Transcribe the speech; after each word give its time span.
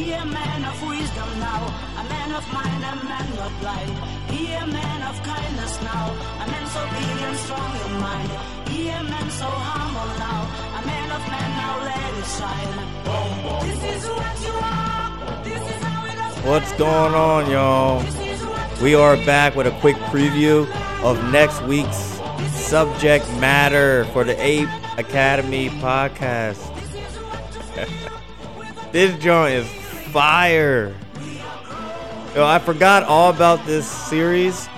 He 0.00 0.12
a 0.12 0.24
man 0.24 0.64
of 0.64 0.80
wisdom 0.88 1.28
now, 1.40 1.62
a 2.00 2.04
man 2.08 2.32
of 2.32 2.52
mind, 2.54 2.82
a 2.84 3.04
man 3.04 3.36
not 3.36 3.52
blind. 3.60 3.90
He 4.30 4.50
a 4.54 4.66
man 4.66 5.02
of 5.02 5.22
kindness 5.22 5.82
now, 5.82 6.06
a 6.40 6.46
man 6.50 6.66
so 6.68 6.80
big 6.88 7.20
and 7.28 7.36
strong 7.36 7.72
in 7.84 8.00
mind. 8.00 8.30
He 8.70 8.88
a 8.88 9.02
man 9.02 9.30
so 9.30 9.44
humble 9.44 10.10
now, 10.18 10.40
a 10.80 10.86
man 10.86 11.10
of 11.12 11.22
man 11.28 11.50
now 11.60 11.84
let 11.84 12.14
it 12.16 12.28
shine. 12.38 12.76
This 13.60 13.82
is 13.94 14.08
what 14.08 14.36
you 14.40 14.54
are. 14.72 15.44
This 15.44 15.62
is 15.68 15.82
how 15.82 16.06
it 16.06 16.38
is. 16.38 16.44
What's 16.46 16.72
going 16.78 17.14
on, 17.14 17.50
y'all? 17.50 18.00
This 18.00 18.40
is 18.40 18.46
what 18.46 18.80
We 18.80 18.94
are 18.94 19.16
back 19.26 19.54
with 19.54 19.66
a 19.66 19.78
quick 19.80 19.96
preview 20.08 20.66
of 21.02 21.22
next 21.30 21.62
week's 21.64 22.18
subject 22.56 23.28
matter 23.34 24.06
for 24.14 24.24
the 24.24 24.42
Ape 24.42 24.70
Academy 24.96 25.68
podcast. 25.68 26.64
this 28.92 29.14
joint 29.22 29.56
is 29.56 29.79
fire. 30.10 30.94
Yo, 32.34 32.44
I 32.44 32.58
forgot 32.58 33.04
all 33.04 33.30
about 33.30 33.64
this 33.64 33.86
series 33.86 34.68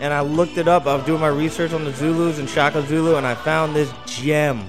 and 0.00 0.14
I 0.14 0.20
looked 0.20 0.56
it 0.56 0.66
up. 0.66 0.86
I 0.86 0.96
was 0.96 1.04
doing 1.04 1.20
my 1.20 1.28
research 1.28 1.72
on 1.72 1.84
the 1.84 1.92
Zulus 1.92 2.38
and 2.38 2.48
Shaka 2.48 2.82
Zulu 2.86 3.16
and 3.16 3.26
I 3.26 3.34
found 3.34 3.76
this 3.76 3.92
gem. 4.06 4.64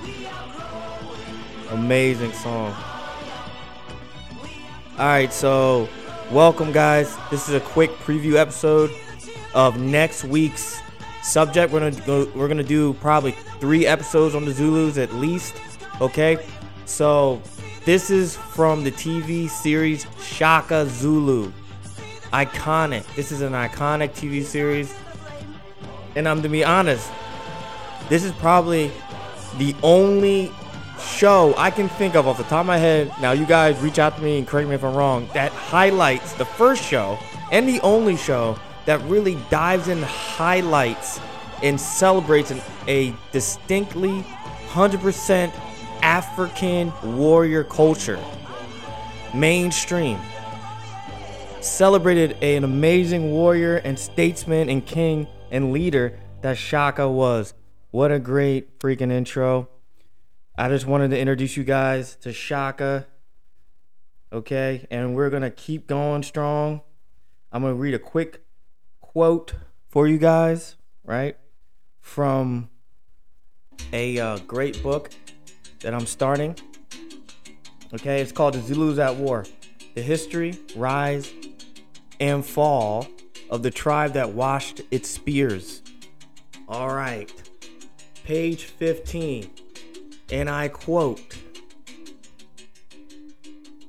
Amazing 1.70 2.34
song. 2.34 2.76
All 4.98 5.06
right, 5.06 5.32
so 5.32 5.88
welcome, 6.32 6.74
guys. 6.74 7.16
This 7.32 7.48
is 7.48 7.56
a 7.56 7.62
quick 7.62 7.92
preview 8.00 8.36
episode 8.36 8.92
of 9.54 9.80
next 9.80 10.26
week's 10.26 10.82
subject. 11.24 11.72
We're 11.72 11.92
gonna 11.92 12.06
go. 12.06 12.30
We're 12.36 12.50
gonna 12.50 12.64
do 12.64 12.94
probably 12.96 13.32
three 13.60 13.86
episodes 13.86 14.36
on 14.36 14.44
the 14.44 14.52
Zulus 14.52 14.98
at 14.98 15.14
least. 15.14 15.56
Okay, 16.02 16.46
so 16.86 17.42
this 17.86 18.10
is 18.10 18.36
from 18.36 18.84
the 18.84 18.92
TV 18.92 19.50
series 19.50 20.06
Shaka 20.22 20.86
Zulu. 20.88 21.52
Iconic. 22.32 23.04
This 23.16 23.32
is 23.32 23.42
an 23.42 23.54
iconic 23.54 24.12
TV 24.12 24.44
series, 24.44 24.94
and 26.16 26.28
I'm 26.28 26.44
to 26.44 26.50
be 26.50 26.64
honest, 26.64 27.10
this 28.08 28.24
is 28.24 28.32
probably 28.34 28.92
the 29.58 29.76
only 29.82 30.52
show 31.00 31.56
I 31.58 31.72
can 31.72 31.90
think 31.90 32.16
of 32.16 32.28
off 32.28 32.38
the 32.38 32.44
top 32.44 32.62
of 32.62 32.66
my 32.68 32.78
head. 32.78 33.12
Now, 33.20 33.32
you 33.32 33.46
guys 33.46 33.80
reach 33.80 33.98
out 33.98 34.16
to 34.18 34.22
me 34.22 34.38
and 34.38 34.48
correct 34.48 34.68
me 34.68 34.76
if 34.76 34.84
I'm 34.84 34.96
wrong. 34.96 35.28
That 35.34 35.52
highlights 35.52 36.34
the 36.34 36.46
first 36.46 36.84
show 36.84 37.18
and 37.52 37.68
the 37.68 37.80
only 37.82 38.16
show 38.16 38.60
that 38.86 39.02
really 39.04 39.38
dives 39.50 39.88
in 39.88 40.02
highlights 40.04 41.20
and 41.64 41.80
celebrates 41.80 42.52
an, 42.52 42.62
a 42.88 43.14
distinctly 43.32 44.24
100% 44.70 45.52
African 46.10 46.92
warrior 47.04 47.64
culture. 47.64 48.20
Mainstream. 49.32 50.20
Celebrated 51.62 52.36
an 52.42 52.64
amazing 52.64 53.30
warrior 53.30 53.76
and 53.76 54.00
statesman 54.00 54.70
and 54.70 54.84
king 54.84 55.28
and 55.52 55.72
leader 55.72 56.18
that 56.42 56.58
Shaka 56.58 57.08
was. 57.08 57.54
What 57.92 58.12
a 58.12 58.18
great 58.18 58.80
freaking 58.80 59.12
intro. 59.12 59.70
I 60.58 60.68
just 60.70 60.88
wanted 60.88 61.12
to 61.12 61.20
introduce 61.20 61.56
you 61.56 61.64
guys 61.64 62.16
to 62.22 62.34
Shaka. 62.34 63.06
Okay, 64.34 64.88
and 64.90 65.16
we're 65.16 65.30
gonna 65.30 65.52
keep 65.52 65.86
going 65.86 66.24
strong. 66.24 66.82
I'm 67.52 67.62
gonna 67.62 67.76
read 67.76 67.94
a 67.94 68.00
quick 68.00 68.44
quote 69.00 69.54
for 69.90 70.08
you 70.08 70.18
guys, 70.18 70.76
right? 71.04 71.38
From 72.02 72.72
a 73.94 74.18
uh, 74.18 74.38
great 74.40 74.82
book 74.82 75.12
that 75.82 75.94
I'm 75.94 76.06
starting. 76.06 76.56
Okay, 77.94 78.22
it's 78.22 78.32
called 78.32 78.54
The 78.54 78.62
Zulus 78.62 79.00
at 79.00 79.16
War 79.16 79.46
The 79.96 80.02
History, 80.02 80.58
Rise, 80.76 81.32
and 82.20 82.46
Fall 82.46 83.08
of 83.50 83.64
the 83.64 83.72
Tribe 83.72 84.14
That 84.14 84.32
Washed 84.32 84.82
Its 84.92 85.10
Spears. 85.10 85.82
All 86.68 86.94
right, 86.94 87.32
page 88.24 88.66
15 88.66 89.50
and 90.32 90.50
I 90.50 90.68
quote 90.68 91.38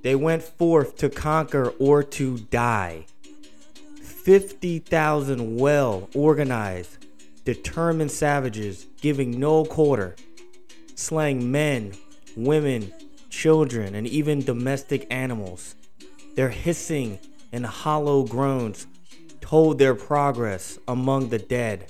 They 0.03 0.15
went 0.15 0.43
forth 0.43 0.97
to 0.99 1.11
conquer 1.11 1.71
or 1.79 2.03
to 2.03 2.39
die. 2.39 3.07
50,000 4.03 5.57
well 5.57 6.09
organized, 6.15 7.07
determined 7.45 8.11
savages 8.11 8.87
giving 9.01 9.39
no 9.39 9.65
quarter, 9.65 10.15
slaying 11.01 11.51
men, 11.51 11.93
women, 12.37 12.93
children, 13.31 13.95
and 13.95 14.07
even 14.07 14.45
domestic 14.45 15.07
animals. 15.11 15.75
Their 16.37 16.51
hissing 16.51 17.19
and 17.53 17.65
hollow 17.65 18.25
groans 18.25 18.87
told 19.41 19.79
their 19.79 19.95
progress 19.95 20.79
among 20.87 21.31
the 21.31 21.39
dead. 21.39 21.87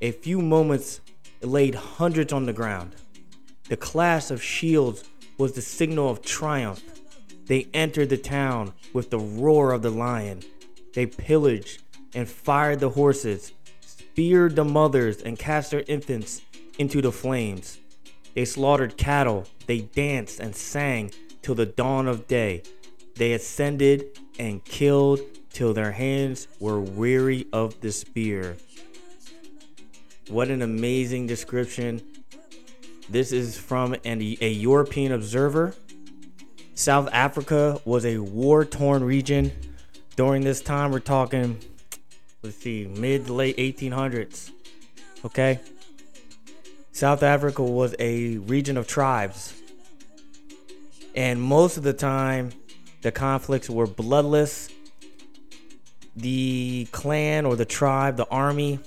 A 0.00 0.10
few 0.10 0.40
moments 0.40 1.00
laid 1.40 1.74
hundreds 1.74 2.32
on 2.32 2.46
the 2.46 2.52
ground. 2.52 2.96
The 3.68 3.76
clash 3.76 4.30
of 4.30 4.42
shields 4.42 5.04
was 5.38 5.52
the 5.52 5.62
signal 5.62 6.10
of 6.10 6.20
triumph. 6.22 6.82
They 7.46 7.68
entered 7.72 8.08
the 8.08 8.18
town 8.18 8.72
with 8.92 9.10
the 9.10 9.18
roar 9.18 9.72
of 9.72 9.82
the 9.82 9.90
lion. 9.90 10.42
They 10.92 11.06
pillaged 11.06 11.82
and 12.14 12.28
fired 12.28 12.80
the 12.80 12.90
horses, 12.90 13.52
speared 13.80 14.56
the 14.56 14.64
mothers, 14.64 15.22
and 15.22 15.38
cast 15.38 15.70
their 15.70 15.84
infants 15.86 16.42
into 16.78 17.00
the 17.00 17.12
flames. 17.12 17.78
They 18.34 18.44
slaughtered 18.44 18.96
cattle, 18.96 19.46
they 19.66 19.80
danced 19.80 20.40
and 20.40 20.54
sang 20.54 21.12
till 21.42 21.54
the 21.54 21.66
dawn 21.66 22.08
of 22.08 22.26
day. 22.26 22.62
They 23.14 23.32
ascended 23.32 24.18
and 24.38 24.64
killed 24.64 25.20
till 25.50 25.72
their 25.72 25.92
hands 25.92 26.48
were 26.58 26.80
weary 26.80 27.46
of 27.52 27.80
the 27.80 27.92
spear. 27.92 28.56
What 30.28 30.48
an 30.48 30.62
amazing 30.62 31.26
description 31.26 32.02
this 33.08 33.32
is 33.32 33.58
from 33.58 33.94
an, 34.04 34.20
a 34.22 34.48
European 34.48 35.12
observer. 35.12 35.74
South 36.74 37.08
Africa 37.12 37.78
was 37.84 38.04
a 38.04 38.18
war 38.18 38.64
torn 38.64 39.04
region 39.04 39.52
during 40.16 40.42
this 40.42 40.60
time. 40.60 40.90
We're 40.90 41.00
talking, 41.00 41.58
let's 42.42 42.56
see, 42.56 42.86
mid 42.86 43.28
late 43.28 43.56
1800s. 43.58 44.50
Okay? 45.24 45.60
South 46.94 47.24
Africa 47.24 47.60
was 47.60 47.92
a 47.98 48.36
region 48.38 48.76
of 48.76 48.86
tribes. 48.86 49.52
And 51.16 51.42
most 51.42 51.76
of 51.76 51.82
the 51.82 51.92
time, 51.92 52.52
the 53.02 53.10
conflicts 53.10 53.68
were 53.68 53.88
bloodless. 53.88 54.68
The 56.14 56.86
clan 56.92 57.46
or 57.46 57.56
the 57.56 57.64
tribe, 57.64 58.16
the 58.16 58.28
army 58.28 58.78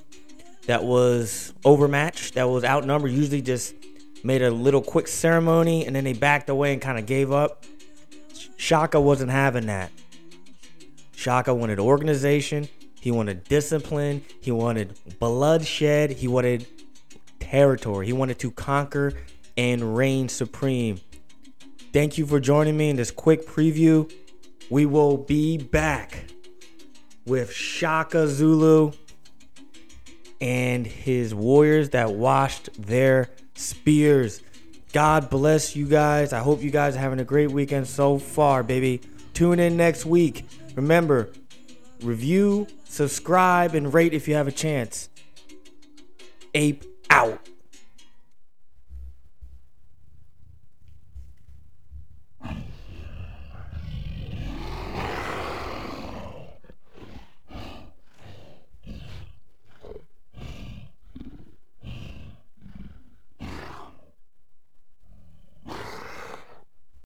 that 0.68 0.86
was 0.86 1.54
overmatched, 1.66 2.36
that 2.36 2.48
was 2.48 2.64
outnumbered, 2.64 3.12
usually 3.12 3.42
just 3.42 3.76
made 4.24 4.42
a 4.42 4.52
little 4.52 4.82
quick 4.82 5.10
ceremony 5.10 5.86
and 5.86 5.94
then 5.94 6.06
they 6.06 6.14
backed 6.14 6.48
away 6.48 6.72
and 6.72 6.82
kind 6.82 6.98
of 6.98 7.06
gave 7.06 7.34
up. 7.34 7.66
Shaka 8.56 9.02
wasn't 9.02 9.32
having 9.32 9.66
that. 9.66 9.92
Shaka 11.14 11.54
wanted 11.54 11.78
organization, 11.78 12.70
he 13.02 13.12
wanted 13.12 13.44
discipline, 13.44 14.24
he 14.40 14.52
wanted 14.52 14.98
bloodshed, 15.20 16.12
he 16.12 16.30
wanted 16.30 16.66
territory. 17.50 18.06
He 18.06 18.14
wanted 18.14 18.40
to 18.40 18.52
conquer 18.52 19.14
and 19.56 19.96
reign 19.96 20.30
supreme. 20.30 21.00
Thank 21.94 22.18
you 22.18 22.26
for 22.26 22.40
joining 22.40 22.78
me 22.78 22.90
in 22.90 22.96
this 22.96 23.12
quick 23.12 23.48
preview. 23.48 24.12
We 24.70 24.86
will 24.86 25.18
be 25.18 25.58
back 25.58 26.26
with 27.26 27.52
Shaka 27.52 28.28
Zulu 28.28 28.92
and 30.40 30.86
his 30.86 31.34
warriors 31.34 31.90
that 31.92 32.12
washed 32.12 32.70
their 32.82 33.30
spears. 33.56 34.42
God 34.94 35.30
bless 35.30 35.76
you 35.76 35.88
guys. 35.88 36.34
I 36.34 36.40
hope 36.40 36.62
you 36.62 36.72
guys 36.72 36.96
are 36.96 37.00
having 37.00 37.20
a 37.20 37.26
great 37.26 37.52
weekend 37.52 37.88
so 37.88 38.18
far, 38.18 38.62
baby. 38.64 39.02
Tune 39.34 39.60
in 39.60 39.78
next 39.78 40.06
week. 40.06 40.46
Remember, 40.76 41.30
review, 42.02 42.68
subscribe, 42.84 43.74
and 43.74 43.94
rate 43.94 44.14
if 44.14 44.28
you 44.28 44.36
have 44.36 44.48
a 44.48 44.52
chance. 44.52 45.10
Ape. 46.54 46.84